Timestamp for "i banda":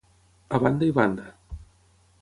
0.93-1.29